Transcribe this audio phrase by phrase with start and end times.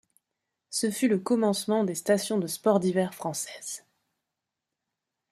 [0.71, 3.85] Ce fut le commencement des stations de sports d’hiver françaises.